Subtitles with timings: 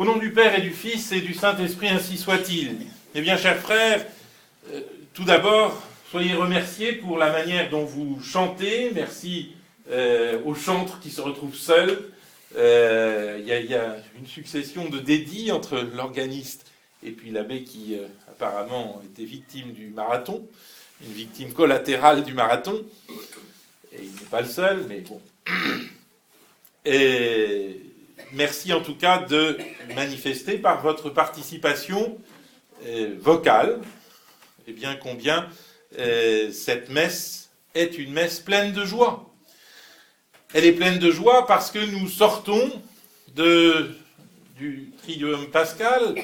[0.00, 2.86] Au nom du Père et du Fils et du Saint-Esprit, ainsi soit-il.
[3.14, 4.02] Eh bien, chers frères,
[4.72, 4.80] euh,
[5.12, 5.78] tout d'abord,
[6.10, 8.92] soyez remerciés pour la manière dont vous chantez.
[8.94, 9.52] Merci
[9.90, 11.98] euh, aux chantres qui se retrouvent seuls.
[12.56, 16.64] Euh, Il y, a une succession de dédits entre l'organiste
[17.04, 17.94] et puis l'abbé qui
[18.26, 20.48] apparemment était victime du marathon,
[21.04, 22.82] une victime collatérale du marathon.
[23.92, 25.20] Et il n'est pas le seul, mais bon.
[26.86, 27.82] Et
[28.32, 29.58] merci en tout cas de
[29.94, 32.18] manifester par votre participation
[32.86, 33.80] euh, vocale,
[34.66, 35.48] et bien combien
[35.98, 39.30] euh, cette messe est une messe pleine de joie.
[40.54, 42.70] Elle est pleine de joie parce que nous sortons
[43.34, 46.14] du Triduum pascal,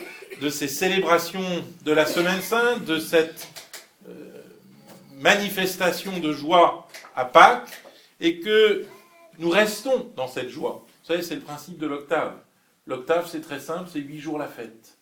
[0.41, 3.49] de ces célébrations de la Semaine Sainte, de cette
[4.09, 4.13] euh,
[5.19, 7.71] manifestation de joie à Pâques,
[8.21, 8.87] et que
[9.39, 10.86] nous restons dans cette joie.
[11.07, 12.35] Vous savez, c'est le principe de l'octave.
[12.89, 14.99] L'octave, c'est très simple, c'est huit jours la fête.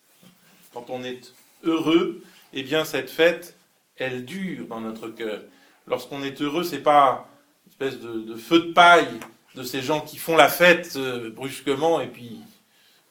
[0.75, 2.23] Quand on est heureux,
[2.53, 3.56] eh bien, cette fête,
[3.97, 5.41] elle dure dans notre cœur.
[5.87, 7.27] Lorsqu'on est heureux, c'est pas
[7.65, 9.19] une espèce de, feu de paille
[9.55, 12.39] de ces gens qui font la fête euh, brusquement et puis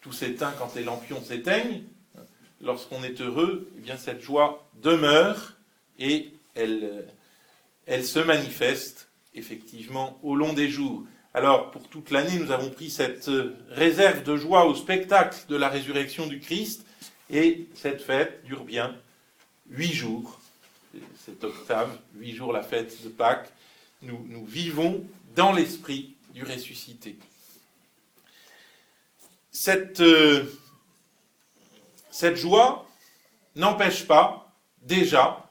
[0.01, 1.81] tout s'éteint quand les lampions s'éteignent.
[2.61, 5.53] Lorsqu'on est heureux, eh bien, cette joie demeure
[5.97, 7.01] et elle, euh,
[7.87, 11.03] elle se manifeste effectivement au long des jours.
[11.35, 15.55] Alors, pour toute l'année, nous avons pris cette euh, réserve de joie au spectacle de
[15.55, 16.85] la résurrection du Christ,
[17.31, 18.95] et cette fête dure bien
[19.71, 20.39] huit jours.
[21.25, 23.51] Cette octave, huit jours la fête de Pâques,
[24.03, 25.03] nous, vivons
[25.35, 27.17] dans l'esprit du ressuscité.
[29.99, 30.43] Euh,
[32.11, 32.87] cette joie
[33.55, 35.49] n'empêche pas déjà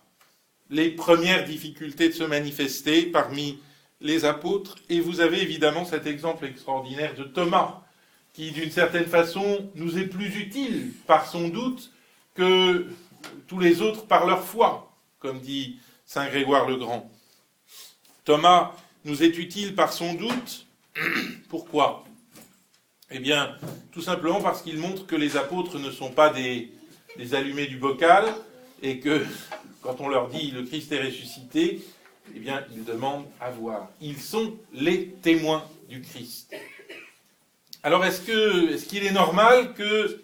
[0.70, 3.58] les premières difficultés de se manifester parmi
[4.02, 7.82] les apôtres, et vous avez évidemment cet exemple extraordinaire de Thomas,
[8.34, 11.92] qui d'une certaine façon nous est plus utile par son doute
[12.34, 12.86] que
[13.46, 17.10] tous les autres par leur foi, comme dit Saint Grégoire le Grand.
[18.24, 18.72] Thomas
[19.04, 20.66] nous est utile par son doute.
[21.48, 22.04] Pourquoi?
[23.10, 23.56] Eh bien,
[23.92, 26.72] tout simplement parce qu'il montre que les apôtres ne sont pas des,
[27.32, 28.24] allumés du bocal
[28.82, 29.24] et que
[29.82, 31.82] quand on leur dit le Christ est ressuscité,
[32.34, 33.88] eh bien, ils demandent à voir.
[34.00, 36.54] Ils sont les témoins du Christ.
[37.82, 40.22] Alors, est-ce qu'il est normal que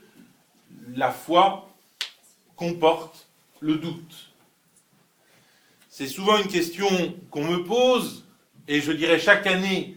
[0.94, 1.68] la foi
[2.56, 3.26] comporte
[3.60, 4.30] le doute?
[5.90, 6.88] C'est souvent une question
[7.30, 8.24] qu'on me pose,
[8.68, 9.96] et je dirais chaque année,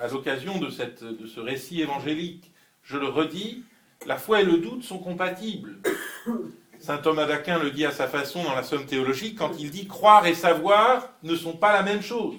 [0.00, 2.52] à l'occasion de ce récit évangélique,
[2.84, 3.64] je le redis,
[4.06, 5.78] la foi et le doute sont compatibles.
[6.80, 9.86] Saint Thomas d'Aquin le dit à sa façon dans la Somme théologique quand il dit
[9.86, 12.36] croire et savoir ne sont pas la même chose.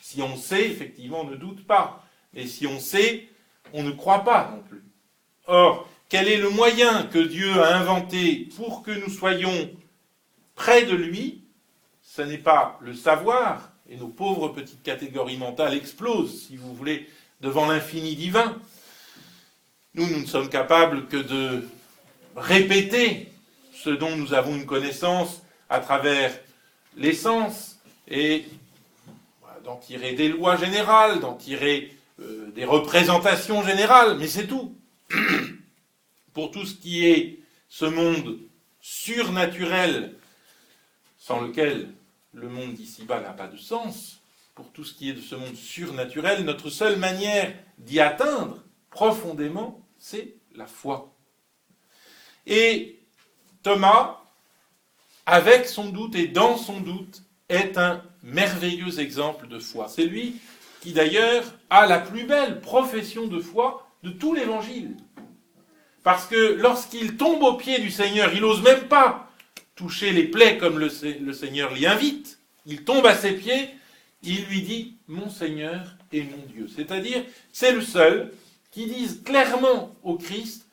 [0.00, 2.04] Si on sait, effectivement, on ne doute pas.
[2.32, 3.28] Mais si on sait,
[3.72, 4.84] on ne croit pas non plus.
[5.46, 9.70] Or, quel est le moyen que Dieu a inventé pour que nous soyons
[10.54, 11.42] près de lui?
[12.02, 17.08] Ce n'est pas le savoir, et nos pauvres petites catégories mentales explosent, si vous voulez,
[17.40, 18.56] devant l'infini divin.
[19.94, 21.68] Nous, nous ne sommes capables que de
[22.36, 23.32] répéter
[23.72, 26.38] ce dont nous avons une connaissance à travers
[26.96, 28.44] l'essence et
[29.64, 34.74] d'en tirer des lois générales, d'en tirer euh, des représentations générales, mais c'est tout.
[36.32, 38.38] Pour tout ce qui est ce monde
[38.80, 40.14] surnaturel
[41.18, 41.88] sans lequel
[42.32, 44.20] le monde d'ici-bas n'a pas de sens,
[44.54, 49.84] pour tout ce qui est de ce monde surnaturel, notre seule manière d'y atteindre profondément,
[49.98, 51.15] c'est la foi.
[52.46, 52.98] Et
[53.62, 54.20] Thomas,
[55.26, 59.88] avec son doute et dans son doute, est un merveilleux exemple de foi.
[59.88, 60.36] C'est lui
[60.80, 64.96] qui d'ailleurs a la plus belle profession de foi de tout l'évangile.
[66.02, 69.28] Parce que lorsqu'il tombe aux pieds du Seigneur, il n'ose même pas
[69.74, 70.90] toucher les plaies comme le,
[71.20, 72.38] le Seigneur l'y invite.
[72.64, 73.70] Il tombe à ses pieds,
[74.22, 76.68] il lui dit Mon Seigneur et mon Dieu.
[76.74, 78.32] C'est-à-dire, c'est le seul
[78.70, 80.68] qui dise clairement au Christ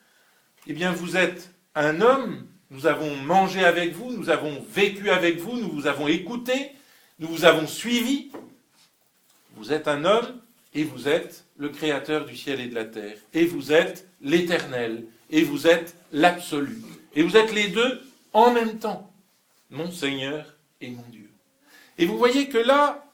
[0.67, 5.39] Eh bien, vous êtes un homme, nous avons mangé avec vous, nous avons vécu avec
[5.39, 6.71] vous, nous vous avons écouté,
[7.19, 8.31] nous vous avons suivi.
[9.55, 10.41] Vous êtes un homme
[10.73, 13.17] et vous êtes le créateur du ciel et de la terre.
[13.33, 15.05] Et vous êtes l'éternel.
[15.29, 16.81] Et vous êtes l'absolu.
[17.15, 18.01] Et vous êtes les deux
[18.33, 19.11] en même temps.
[19.69, 21.29] Mon Seigneur et mon Dieu.
[21.97, 23.05] Et vous voyez que là,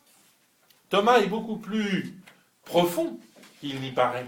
[0.89, 2.13] Thomas est beaucoup plus
[2.63, 3.19] profond
[3.59, 4.27] qu'il n'y paraît.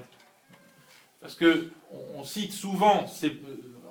[1.21, 1.69] Parce que
[2.15, 3.37] on cite souvent ces,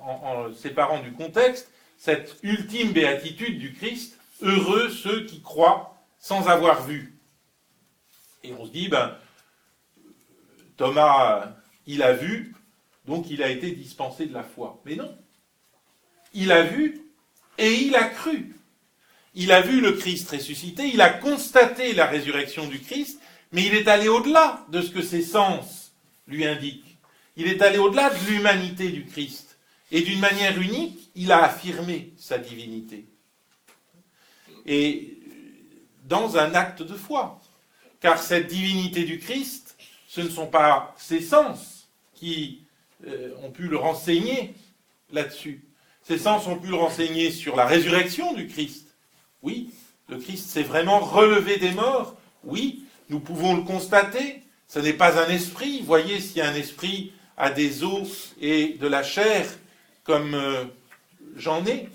[0.01, 6.83] en, séparant du contexte, cette ultime béatitude du Christ, heureux ceux qui croient sans avoir
[6.83, 7.19] vu.
[8.43, 9.15] Et on se dit, ben,
[10.77, 11.53] Thomas
[11.87, 12.53] il a vu,
[13.05, 14.81] donc il a été dispensé de la foi.
[14.85, 15.15] Mais non.
[16.33, 17.01] Il a vu
[17.57, 18.55] et il a cru.
[19.33, 23.19] Il a vu le Christ ressuscité, il a constaté la résurrection du Christ,
[23.51, 25.93] mais il est allé au-delà de ce que ses sens
[26.27, 26.97] lui indiquent.
[27.37, 29.50] Il est allé au-delà de l'humanité du Christ.
[29.91, 33.05] Et d'une manière unique, il a affirmé sa divinité.
[34.65, 35.17] Et
[36.05, 37.39] dans un acte de foi.
[37.99, 39.75] Car cette divinité du Christ,
[40.07, 42.63] ce ne sont pas ses sens qui
[43.07, 44.53] euh, ont pu le renseigner
[45.11, 45.63] là-dessus.
[46.03, 48.95] Ses sens ont pu le renseigner sur la résurrection du Christ.
[49.41, 49.71] Oui,
[50.09, 52.17] le Christ s'est vraiment relevé des morts.
[52.43, 54.43] Oui, nous pouvons le constater.
[54.67, 55.81] Ce n'est pas un esprit.
[55.81, 59.45] Voyez, si un esprit a des os et de la chair,
[60.03, 60.65] comme euh,
[61.35, 61.89] j'en ai.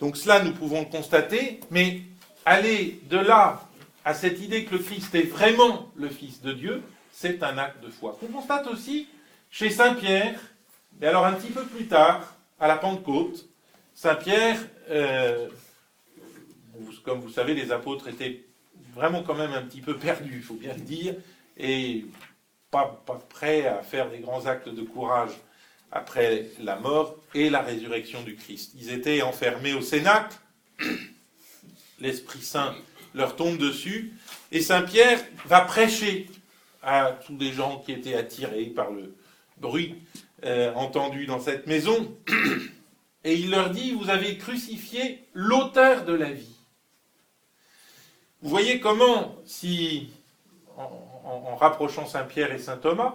[0.00, 2.00] Donc cela, nous pouvons le constater, mais
[2.44, 3.68] aller de là
[4.04, 6.82] à cette idée que le Christ est vraiment le Fils de Dieu,
[7.12, 8.18] c'est un acte de foi.
[8.22, 9.08] On constate aussi
[9.50, 10.40] chez Saint Pierre,
[11.02, 13.46] et alors un petit peu plus tard, à la Pentecôte,
[13.94, 15.48] Saint Pierre, euh,
[17.04, 18.44] comme vous savez, les apôtres étaient
[18.94, 21.14] vraiment quand même un petit peu perdus, il faut bien le dire,
[21.56, 22.06] et
[22.70, 25.32] pas, prêts à faire des grands actes de courage
[25.92, 28.72] après la mort et la résurrection du Christ.
[28.78, 30.36] Ils étaient enfermés au Cénacle,
[32.00, 32.74] l'Esprit Saint
[33.12, 34.12] leur tombe dessus,
[34.52, 36.28] et Saint Pierre va prêcher
[36.82, 39.16] à tous les gens qui étaient attirés par le
[39.58, 39.96] bruit
[40.44, 42.16] euh, entendu dans cette maison,
[43.24, 46.56] et il leur dit, vous avez crucifié l'auteur de la vie.
[48.42, 50.08] Vous voyez comment, si,
[51.56, 53.14] rapprochant Saint Pierre et Saint Thomas,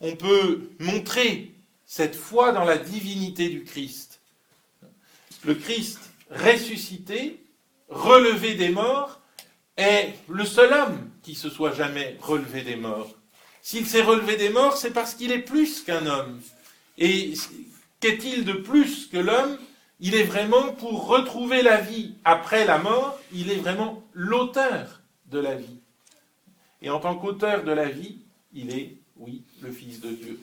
[0.00, 1.52] on peut montrer
[1.84, 4.20] cette foi dans la divinité du Christ.
[5.44, 6.00] Le Christ
[6.30, 7.42] ressuscité,
[7.88, 9.20] relevé des morts,
[9.76, 13.14] est le seul homme qui se soit jamais relevé des morts.
[13.62, 16.40] S'il s'est relevé des morts, c'est parce qu'il est plus qu'un homme.
[16.98, 17.34] Et
[18.00, 19.58] qu'est-il de plus que l'homme?
[19.98, 25.38] Il est vraiment, pour retrouver la vie après la mort, il est vraiment l'auteur de
[25.38, 25.80] la vie.
[26.82, 28.18] Et en tant qu'auteur de la vie,
[28.52, 30.40] il est, oui, le Fils de Dieu.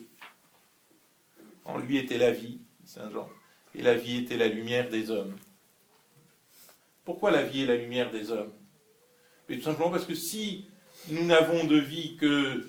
[1.64, 3.28] En lui était la vie, Saint Jean,
[3.74, 5.36] et la vie était la lumière des hommes.
[7.04, 8.52] Pourquoi la vie est la lumière des hommes?
[9.48, 10.66] Tout simplement parce que si
[11.08, 12.66] nous n'avons de vie que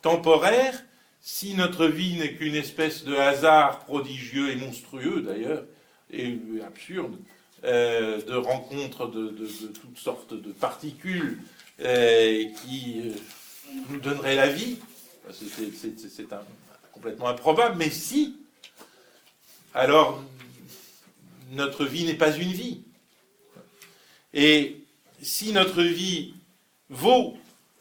[0.00, 0.82] temporaire,
[1.20, 5.64] si notre vie n'est qu'une espèce de hasard prodigieux et monstrueux d'ailleurs,
[6.10, 7.16] et absurde,
[7.64, 9.30] euh, de rencontres de,
[9.80, 11.38] toutes sortes de particules
[11.80, 13.12] euh, qui euh,
[13.90, 14.78] nous donneraient la vie,
[15.30, 16.26] c'est
[16.92, 18.36] complètement improbable, mais si,
[19.74, 20.22] alors
[21.50, 22.82] notre vie n'est pas une vie.
[24.34, 24.84] Et
[25.22, 26.34] si notre vie
[26.88, 27.36] vaut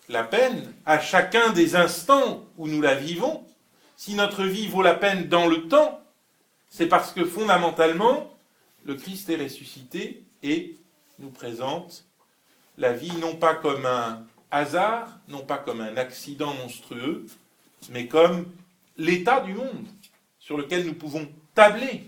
[0.10, 3.46] la peine à chacun des instants où nous la vivons,
[3.96, 6.02] si notre vie vaut la peine dans le temps,
[6.70, 8.36] c'est parce que fondamentalement,
[8.84, 10.78] le Christ est ressuscité et
[11.20, 12.06] nous présente
[12.77, 17.25] la vie non pas comme un hasard, non pas comme un accident monstrueux,
[17.89, 18.51] mais comme
[18.97, 19.88] l'état du monde
[20.39, 22.03] sur lequel nous pouvons tabler,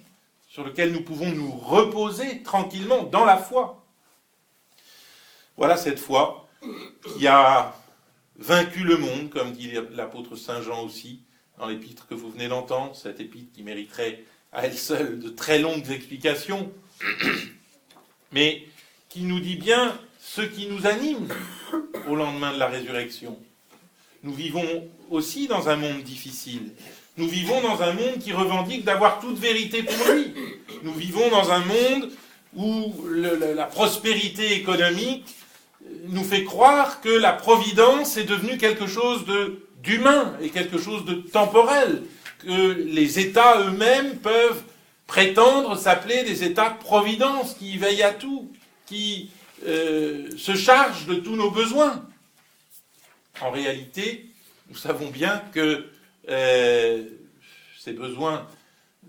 [0.47, 3.83] sur lequel nous pouvons nous reposer tranquillement dans la foi.
[5.57, 6.47] Voilà cette foi
[7.17, 7.75] qui a
[8.37, 11.21] vaincu le monde, comme dit l'apôtre Saint Jean aussi,
[11.57, 15.59] dans l'épître que vous venez d'entendre, cette épître qui mériterait à elle seule de très
[15.59, 16.71] longues explications,
[18.31, 18.67] mais
[19.09, 21.27] qui nous dit bien ce qui nous anime
[22.07, 23.37] au lendemain de la résurrection.
[24.23, 26.71] Nous vivons aussi dans un monde difficile.
[27.17, 30.33] Nous vivons dans un monde qui revendique d'avoir toute vérité pour lui.
[30.81, 32.09] Nous vivons dans un monde
[32.55, 35.25] où la prospérité économique
[36.07, 39.25] nous fait croire que la providence est devenue quelque chose
[39.83, 42.03] d'humain et quelque chose de temporel,
[42.39, 44.63] que les États eux-mêmes peuvent
[45.05, 48.49] prétendre s'appeler des États de providence qui veillent à tout,
[48.85, 49.29] qui
[49.65, 52.05] euh, se chargent de tous nos besoins.
[53.41, 54.25] En réalité,
[54.69, 55.85] nous savons bien que
[56.29, 57.03] euh,
[57.79, 58.47] ces besoins,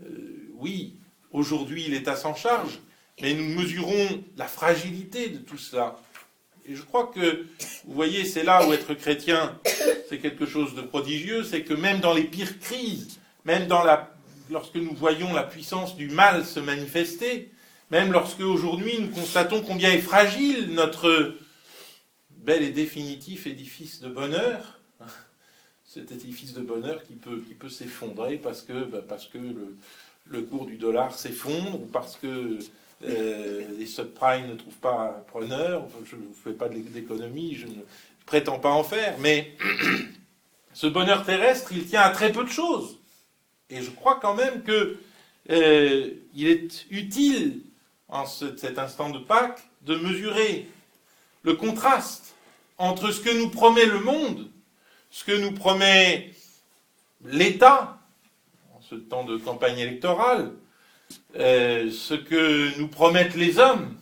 [0.04, 0.94] euh, oui,
[1.32, 2.78] aujourd'hui l'État s'en charge,
[3.20, 5.98] mais nous mesurons la fragilité de tout cela.
[6.66, 7.46] Et je crois que,
[7.84, 9.58] vous voyez, c'est là où être chrétien,
[10.08, 13.68] c'est quelque chose de prodigieux, c'est que même dans les pires crises, même
[14.50, 17.50] lorsque nous voyons la puissance du mal se manifester,
[17.90, 21.34] même lorsque aujourd'hui nous constatons combien est fragile notre
[22.44, 24.80] bel et définitif édifice de bonheur,
[25.84, 29.38] cet édifice de bonheur qui peut, qui peut s'effondrer parce que, bah, parce que
[30.26, 32.58] le, cours du dollar s'effondre ou parce que
[33.04, 35.86] euh, les subprimes ne trouvent pas preneur.
[36.04, 37.82] je ne fais pas d'économie, je ne
[38.26, 39.56] prétends pas en faire, mais
[40.72, 42.98] ce bonheur terrestre, il tient à très peu de choses.
[43.70, 44.96] Et je crois quand même qu'il
[45.50, 47.60] euh, est utile,
[48.14, 50.68] en cet instant de Pâques, de mesurer
[51.42, 52.36] le contraste
[52.78, 54.48] entre ce que nous promet le monde,
[55.10, 56.30] ce que nous promet
[57.24, 57.98] l'État,
[58.72, 60.52] en ce temps de campagne électorale,
[61.34, 63.96] euh, ce que nous promettent les hommes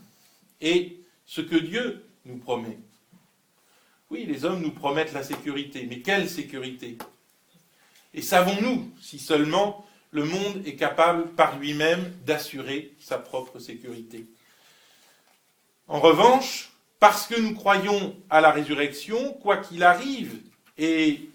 [0.61, 2.79] et ce que Dieu nous promet.
[4.11, 6.99] Oui, les hommes nous promettent la sécurité, mais quelle sécurité?
[8.13, 14.27] Et savons-nous si seulement le monde est capable par lui-même d'assurer sa propre sécurité
[15.89, 20.39] En revanche, parce que nous croyons à la résurrection, quoi qu'il arrive,
[20.79, 21.29] et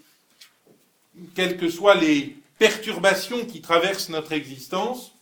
[1.36, 5.14] quelles que soient les perturbations qui traversent notre existence,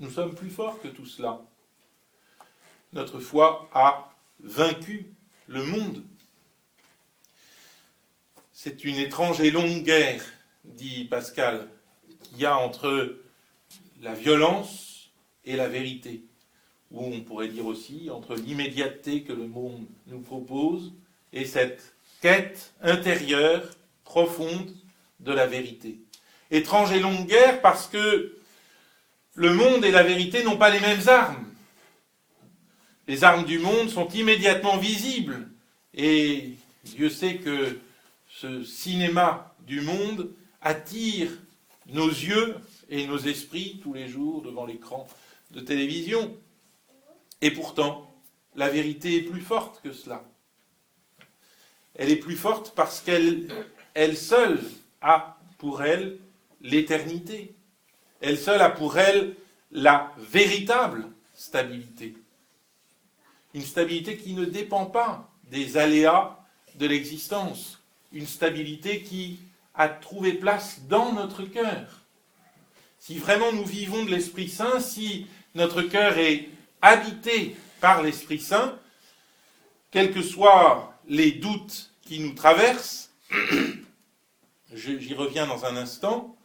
[0.00, 1.40] nous sommes plus forts que tout cela.
[2.92, 5.06] Notre foi a vaincu
[5.46, 6.02] le monde.
[8.52, 10.22] C'est une étrange et longue guerre,
[10.64, 11.68] dit Pascal,
[12.34, 13.16] qu'il y a entre
[14.02, 15.10] la violence
[15.44, 16.24] et la vérité
[16.90, 20.92] ou on pourrait dire aussi entre l'immédiateté que le monde nous propose
[21.32, 23.68] et cette quête intérieure
[24.04, 24.74] profonde
[25.20, 25.98] de la vérité.
[26.50, 28.36] Étrange et longue guerre parce que
[29.34, 31.46] le monde et la vérité n'ont pas les mêmes armes.
[33.08, 35.48] Les armes du monde sont immédiatement visibles
[35.94, 36.52] et
[36.84, 37.78] Dieu sait que
[38.28, 41.30] ce cinéma du monde attire
[41.86, 42.56] nos yeux
[42.88, 45.06] et nos esprits tous les jours devant l'écran
[45.50, 46.36] de télévision.
[47.40, 48.14] Et pourtant,
[48.54, 50.24] la vérité est plus forte que cela.
[51.94, 53.48] Elle est plus forte parce qu'elle
[53.94, 54.60] elle seule
[55.00, 56.18] a pour elle
[56.60, 57.54] l'éternité.
[58.20, 59.36] Elle seule a pour elle
[59.70, 62.14] la véritable stabilité.
[63.52, 66.44] Une stabilité qui ne dépend pas des aléas
[66.76, 67.80] de l'existence.
[68.12, 69.38] Une stabilité qui
[69.74, 72.02] a trouvé place dans notre cœur.
[72.98, 76.48] Si vraiment nous vivons de l'Esprit Saint, si notre cœur est
[76.80, 78.78] habité par l'Esprit Saint,
[79.90, 83.10] quels que soient les doutes qui nous traversent,
[84.72, 86.36] j'y reviens dans un instant,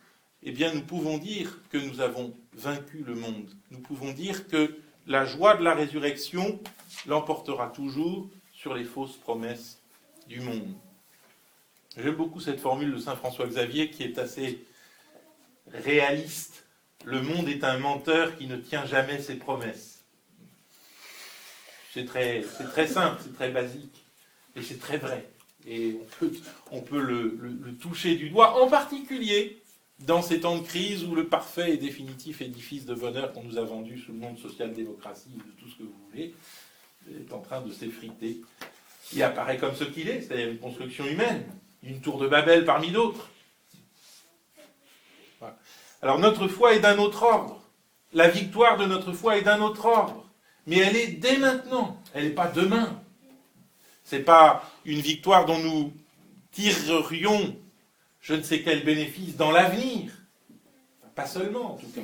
[0.44, 3.50] eh bien nous pouvons dire que nous avons vaincu le monde.
[3.72, 6.60] Nous pouvons dire que la joie de la résurrection
[7.08, 9.82] l'emportera toujours sur les fausses promesses
[10.28, 10.76] du monde.
[11.98, 14.64] J'aime beaucoup cette formule de Saint François Xavier qui est assez
[15.74, 16.66] réaliste.
[17.06, 20.04] Le monde est un menteur qui ne tient jamais ses promesses.
[21.94, 22.42] C'est très,
[22.72, 24.06] très simple, c'est très basique,
[24.56, 25.28] et c'est très vrai.
[25.68, 26.32] Et on peut,
[26.72, 29.62] on peut le, le, toucher du doigt, en particulier
[30.00, 33.58] dans ces temps de crise où le parfait et définitif édifice de bonheur qu'on nous
[33.58, 36.34] a vendu sous le nom de social-démocratie ou de tout ce que vous voulez
[37.10, 38.42] est en train de s'effriter.
[39.14, 41.44] Il apparaît comme ce qu'il est, c'est-à-dire une construction humaine,
[41.84, 43.30] une tour de Babel parmi d'autres.
[46.02, 47.62] Alors notre foi est d'un autre ordre.
[48.14, 50.30] La victoire de notre foi est d'un autre ordre
[50.70, 53.02] mais elle est dès maintenant, elle n'est pas demain.
[54.06, 55.92] Ce n'est pas une victoire dont nous
[56.52, 57.58] tirerions
[58.22, 60.12] je ne sais quel bénéfice dans l'avenir.
[61.16, 62.02] Pas seulement, en tout cas.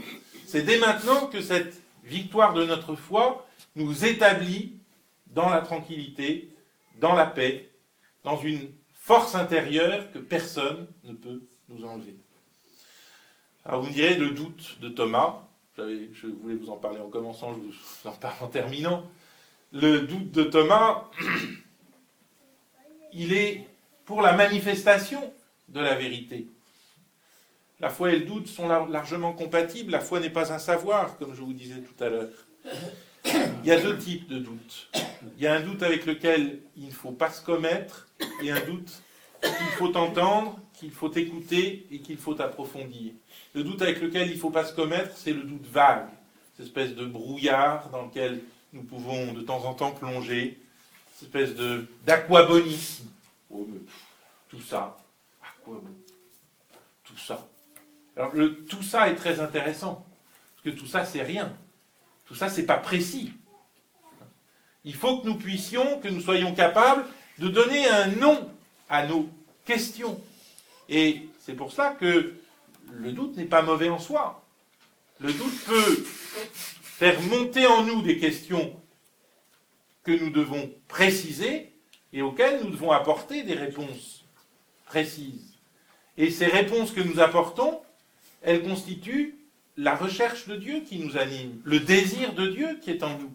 [0.47, 4.77] C'est dès maintenant que cette victoire de notre foi nous établit
[5.27, 6.49] dans la tranquillité,
[6.99, 7.69] dans la paix,
[8.23, 8.71] dans une
[9.05, 12.15] force intérieure que personne ne peut nous enlever.
[13.63, 15.43] Alors vous me direz le doute de Thomas,
[15.77, 17.73] je voulais vous en parler en commençant, je vous
[18.09, 19.07] en parle en terminant.
[19.71, 21.03] Le doute de Thomas,
[23.13, 23.67] il est
[24.05, 25.21] pour la manifestation
[25.67, 26.47] de la vérité.
[27.79, 29.91] La foi et le doute sont largement compatibles.
[29.91, 32.29] La foi n'est pas un savoir, comme je vous disais tout à l'heure.
[33.25, 34.89] Il y a deux types de doutes.
[35.37, 38.07] Il y a un doute avec lequel il ne faut pas se commettre
[38.41, 39.01] et un doute
[39.41, 43.13] qu'il faut entendre, qu'il faut écouter et qu'il faut approfondir.
[43.53, 46.07] Le doute avec lequel il ne faut pas se commettre, c'est le doute vague,
[46.55, 48.41] cette espèce de brouillard dans lequel
[48.73, 50.59] nous pouvons de temps en temps plonger,
[51.13, 53.09] cette espèce de d'aquabonisme.
[53.49, 53.67] Oh,
[54.49, 54.97] tout ça,
[57.03, 57.47] Tout ça.
[58.15, 60.05] Alors, le, tout ça est très intéressant,
[60.55, 61.55] parce que tout ça, c'est rien.
[62.25, 63.33] Tout ça, c'est pas précis.
[64.83, 67.05] Il faut que nous puissions, que nous soyons capables
[67.39, 68.49] de donner un nom
[68.89, 69.29] à nos
[69.65, 70.21] questions.
[70.89, 72.35] Et c'est pour ça que
[72.91, 74.43] le doute n'est pas mauvais en soi.
[75.19, 76.05] Le doute peut
[76.81, 78.79] faire monter en nous des questions
[80.03, 81.73] que nous devons préciser
[82.13, 84.25] et auxquelles nous devons apporter des réponses
[84.85, 85.57] précises.
[86.17, 87.81] Et ces réponses que nous apportons,
[88.41, 89.35] elles constituent
[89.77, 93.33] la recherche de Dieu qui nous anime, le désir de Dieu qui est en nous.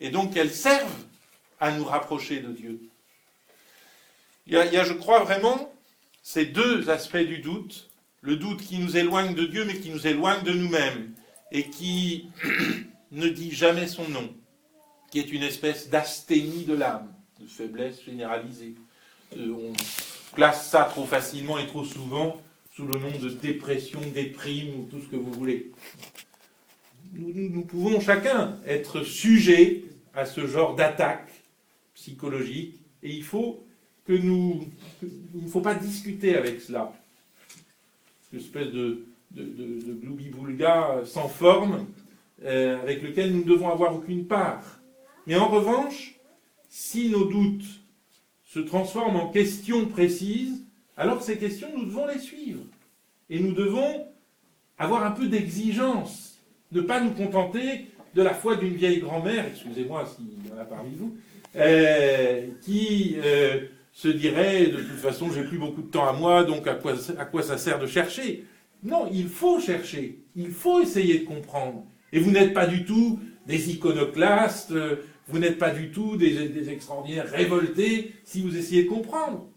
[0.00, 1.04] Et donc elles servent
[1.60, 2.80] à nous rapprocher de Dieu.
[4.46, 5.72] Il y a, je crois vraiment,
[6.22, 7.88] ces deux aspects du doute,
[8.20, 11.14] le doute qui nous éloigne de Dieu mais qui nous éloigne de nous-mêmes
[11.50, 12.28] et qui
[13.10, 14.34] ne dit jamais son nom,
[15.10, 18.74] qui est une espèce d'asthénie de l'âme, de faiblesse généralisée.
[19.38, 19.72] Euh, on
[20.34, 22.42] classe ça trop facilement et trop souvent
[22.74, 25.70] sous le nom de dépression, déprime ou tout ce que vous voulez.
[27.12, 31.30] Nous, pouvons chacun être sujet à ce genre d'attaque
[31.94, 33.64] psychologique et il faut
[34.04, 34.68] que nous.
[35.02, 36.92] ne faut pas discuter avec cela.
[38.32, 41.86] Une espèce de, de, sans forme
[42.44, 44.80] euh, avec lequel nous ne devons avoir aucune part.
[45.28, 46.16] Mais en revanche,
[46.68, 47.80] si nos doutes
[48.44, 50.63] se transforment en questions précises,
[50.96, 52.62] alors ces questions, nous devons les suivre.
[53.30, 54.06] Et nous devons
[54.78, 56.40] avoir un peu d'exigence,
[56.72, 60.64] ne pas nous contenter de la foi d'une vieille grand-mère, excusez-moi s'il y en a
[60.64, 61.16] parmi vous,
[61.56, 63.60] euh, qui euh,
[63.92, 67.42] se dirait de toute façon j'ai plus beaucoup de temps à moi, donc à quoi,
[67.42, 68.44] ça sert de chercher?
[68.82, 71.86] Non, il faut chercher, il faut essayer de comprendre.
[72.12, 74.74] Et vous n'êtes pas du tout des iconoclastes,
[75.26, 79.48] vous n'êtes pas du tout des extraordinaires révoltés si vous essayez de comprendre.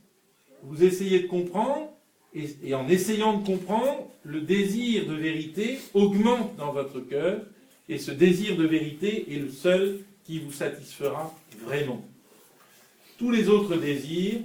[0.64, 1.90] Vous essayez de comprendre,
[2.34, 7.42] et, en essayant de comprendre, le désir de vérité augmente dans votre cœur,
[7.90, 11.34] et ce désir de vérité est le seul qui vous satisfera
[11.66, 12.04] vraiment.
[13.18, 14.42] Tous les autres désirs,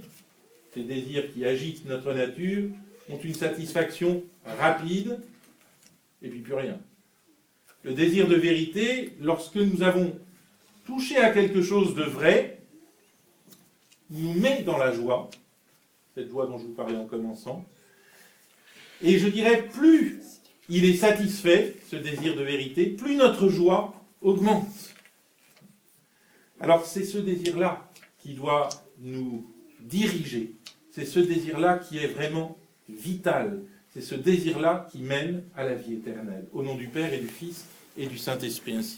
[0.73, 2.71] ces désirs qui agitent notre nature,
[3.11, 5.19] ont une satisfaction rapide
[6.23, 6.79] et puis plus rien.
[7.83, 10.17] Le désir de vérité, lorsque nous avons
[10.87, 12.61] touché à quelque chose de vrai,
[14.11, 15.31] nous met dans la joie,
[16.15, 17.65] cette joie dont je vous parlais en commençant.
[19.03, 20.21] Et je dirais, plus
[20.69, 24.95] il est satisfait, ce désir de vérité, plus notre joie augmente.
[26.61, 27.91] Alors c'est ce désir-là
[28.21, 28.69] qui doit
[29.01, 29.45] nous
[29.81, 30.55] diriger.
[30.93, 32.57] C'est ce désir-là qui est vraiment
[32.89, 33.63] vital.
[33.93, 36.47] C'est ce désir-là qui mène à la vie éternelle.
[36.53, 37.67] Au nom du Père et du Fils
[37.99, 38.91] et du Saint-Esprit ainsi.